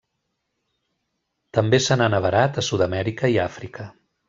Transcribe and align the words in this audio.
També 1.59 1.81
se 1.87 1.99
n'han 2.01 2.17
avarat 2.21 2.59
a 2.63 2.65
Sud-amèrica 2.71 3.33
i 3.37 3.39
Àfrica. 3.47 3.89